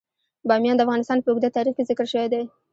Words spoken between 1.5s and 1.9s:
تاریخ کې